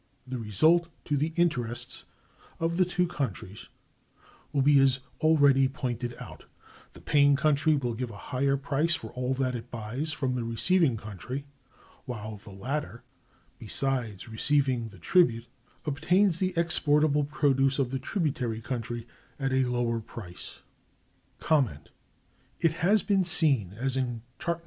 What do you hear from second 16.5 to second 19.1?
exportable produce of the tributary country